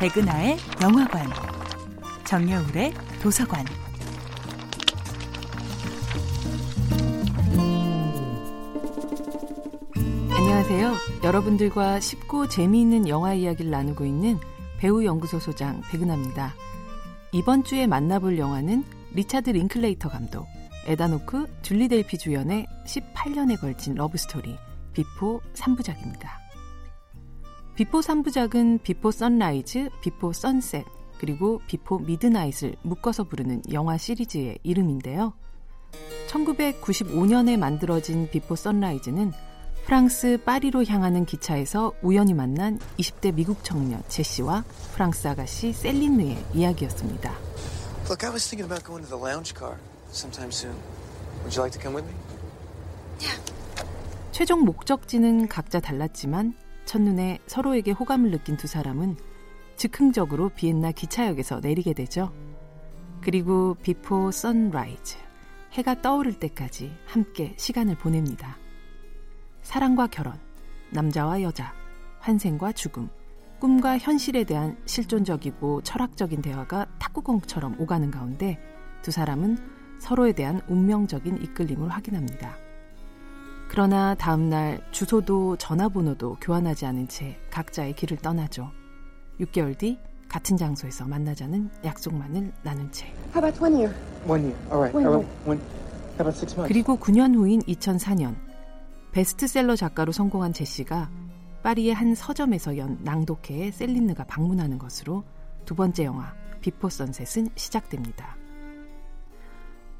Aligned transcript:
백은하의 0.00 0.56
영화관, 0.82 1.26
정여울의 2.24 2.94
도서관. 3.20 3.66
안녕하세요. 10.34 10.94
여러분들과 11.22 12.00
쉽고 12.00 12.48
재미있는 12.48 13.08
영화 13.08 13.34
이야기를 13.34 13.70
나누고 13.70 14.06
있는 14.06 14.38
배우 14.78 15.04
연구소 15.04 15.38
소장 15.38 15.82
백은하입니다. 15.90 16.54
이번 17.32 17.62
주에 17.62 17.86
만나볼 17.86 18.38
영화는 18.38 18.82
리차드 19.12 19.50
링클레이터 19.50 20.08
감독, 20.08 20.46
에단 20.86 21.10
호크, 21.10 21.46
줄리 21.60 21.88
델피 21.88 22.16
주연의 22.16 22.66
18년에 22.86 23.60
걸친 23.60 23.96
러브스토리 23.96 24.56
비포 24.92 25.40
3부작입니다. 25.54 26.28
비포 27.74 28.00
3부작은 28.00 28.82
비포 28.82 29.10
선라이즈, 29.10 29.90
비포 30.02 30.32
선셋, 30.32 30.84
그리고 31.18 31.60
비포 31.66 31.98
미드나잇을 31.98 32.76
묶어서 32.82 33.24
부르는 33.24 33.62
영화 33.72 33.96
시리즈의 33.96 34.58
이름인데요. 34.62 35.34
1995년에 36.28 37.58
만들어진 37.58 38.28
비포 38.30 38.56
선라이즈는 38.56 39.32
프랑스 39.84 40.38
파리로 40.44 40.84
향하는 40.84 41.24
기차에서 41.24 41.92
우연히 42.02 42.32
만난 42.32 42.78
20대 42.98 43.34
미국 43.34 43.64
청년 43.64 44.02
제시와 44.08 44.64
프랑스 44.94 45.26
아가씨 45.26 45.72
셀린느의 45.72 46.44
이야기였습니다. 46.54 47.32
Look, 48.04 48.24
I 48.24 48.32
was 48.32 48.48
thinking 48.48 48.64
about 48.64 48.84
going 48.84 49.04
to 49.06 49.10
the 49.10 49.20
lounge 49.20 49.54
car 49.56 49.78
sometime 50.12 50.50
soon. 50.50 50.76
Would 51.42 51.56
you 51.56 51.62
like 51.62 51.72
to 51.72 51.80
come 51.80 51.94
with 51.94 52.06
me? 52.06 52.14
최종 54.40 54.64
목적지는 54.64 55.48
각자 55.48 55.80
달랐지만 55.80 56.54
첫눈에 56.86 57.40
서로에게 57.46 57.90
호감을 57.90 58.30
느낀 58.30 58.56
두 58.56 58.66
사람은 58.68 59.18
즉흥적으로 59.76 60.48
비엔나 60.48 60.92
기차역에서 60.92 61.60
내리게 61.60 61.92
되죠. 61.92 62.32
그리고 63.20 63.74
비포 63.82 64.30
선라이즈, 64.30 65.18
해가 65.72 66.00
떠오를 66.00 66.38
때까지 66.38 66.90
함께 67.04 67.52
시간을 67.58 67.98
보냅니다. 67.98 68.56
사랑과 69.60 70.06
결혼, 70.06 70.32
남자와 70.88 71.42
여자, 71.42 71.74
환생과 72.20 72.72
죽음, 72.72 73.10
꿈과 73.58 73.98
현실에 73.98 74.44
대한 74.44 74.80
실존적이고 74.86 75.82
철학적인 75.82 76.40
대화가 76.40 76.86
탁구공처럼 76.98 77.78
오가는 77.78 78.10
가운데 78.10 78.58
두 79.02 79.10
사람은 79.10 79.98
서로에 79.98 80.32
대한 80.32 80.62
운명적인 80.66 81.42
이끌림을 81.42 81.90
확인합니다. 81.90 82.69
그러나 83.70 84.16
다음날 84.16 84.80
주소도 84.90 85.56
전화번호도 85.56 86.38
교환하지 86.40 86.86
않은 86.86 87.06
채 87.06 87.38
각자의 87.52 87.92
길을 87.94 88.16
떠나죠. 88.16 88.68
6개월 89.38 89.78
뒤 89.78 89.96
같은 90.28 90.56
장소에서 90.56 91.06
만나자는 91.06 91.70
약속만을 91.84 92.52
나눈 92.64 92.90
채. 92.90 93.06
How 93.32 93.38
about 93.38 93.60
one 93.62 93.74
year? 93.76 93.94
One 94.26 94.42
year. 94.42 94.58
All 94.72 94.80
right. 94.80 94.96
One 94.96 95.06
How 95.06 95.14
year. 95.14 95.22
about, 95.22 95.46
one, 95.46 95.60
how 96.18 96.26
about 96.26 96.36
six 96.36 96.54
months? 96.56 96.66
그리고 96.66 96.96
9년 96.98 97.36
후인 97.36 97.60
2004년 97.62 98.34
베스트셀러 99.12 99.76
작가로 99.76 100.10
성공한 100.10 100.52
제시가 100.52 101.08
파리의 101.62 101.94
한 101.94 102.16
서점에서 102.16 102.76
연 102.76 102.98
낭독회에 103.04 103.70
셀린느가 103.70 104.24
방문하는 104.24 104.78
것으로 104.78 105.22
두 105.64 105.76
번째 105.76 106.06
영화 106.06 106.34
비포 106.60 106.88
선셋은 106.88 107.50
시작됩니다. 107.54 108.36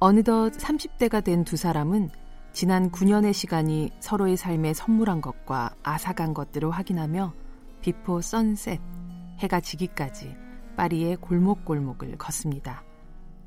어느덧 0.00 0.50
30대가 0.54 1.22
된 1.22 1.44
두 1.44 1.56
사람은 1.56 2.10
지난 2.52 2.90
9년의 2.90 3.32
시간이 3.32 3.90
서로의 4.00 4.36
삶에 4.36 4.74
선물한 4.74 5.20
것과 5.20 5.74
앗아간 5.82 6.34
것들을 6.34 6.70
확인하며 6.70 7.32
비포 7.80 8.20
선셋, 8.20 8.80
해가 9.38 9.60
지기까지 9.60 10.34
파리의 10.76 11.16
골목골목을 11.16 12.18
걷습니다. 12.18 12.82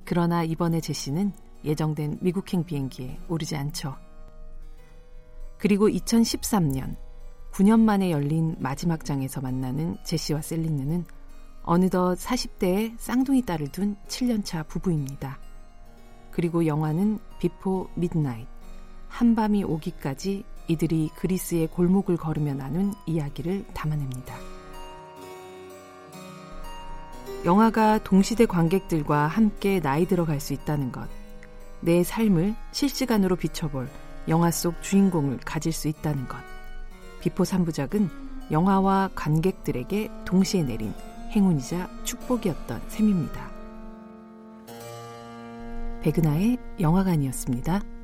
그러나 0.05 0.43
이번에 0.43 0.79
제시는 0.79 1.33
예정된 1.65 2.19
미국행 2.21 2.63
비행기에 2.63 3.19
오르지 3.27 3.55
않죠. 3.55 3.95
그리고 5.57 5.87
2013년 5.89 6.95
9년 7.51 7.81
만에 7.81 8.09
열린 8.09 8.55
마지막 8.59 9.05
장에서 9.05 9.41
만나는 9.41 9.97
제시와 10.03 10.41
셀린느는 10.41 11.05
어느덧 11.63 12.15
40대의 12.15 12.97
쌍둥이 12.97 13.43
딸을 13.43 13.67
둔 13.69 13.95
7년차 14.07 14.67
부부입니다. 14.67 15.39
그리고 16.31 16.65
영화는 16.65 17.19
비포 17.39 17.89
미드나잇 17.95 18.52
한밤이 19.13 19.63
오기까지 19.63 20.43
이들이 20.67 21.11
그리스의 21.15 21.67
골목을 21.67 22.17
걸으며 22.17 22.55
나눈 22.55 22.93
이야기를 23.05 23.63
담아냅니다. 23.75 24.35
영화가 27.45 28.03
동시대 28.03 28.47
관객들과 28.47 29.27
함께 29.27 29.79
나이 29.79 30.07
들어갈 30.07 30.39
수 30.39 30.53
있다는 30.53 30.91
것, 30.91 31.07
내 31.79 32.03
삶을 32.03 32.55
실시간으로 32.71 33.35
비춰볼 33.35 33.87
영화 34.29 34.49
속 34.49 34.81
주인공을 34.81 35.37
가질 35.45 35.71
수 35.71 35.87
있다는 35.87 36.27
것. 36.27 36.37
비포 37.21 37.43
3부작은 37.43 38.09
영화와 38.49 39.11
관객들에게 39.13 40.09
동시에 40.25 40.63
내린 40.63 40.91
행운이자 41.31 41.87
축복이었던 42.03 42.81
셈입니다. 42.87 43.51
백은하의 46.01 46.57
영화관이었습니다. 46.79 48.02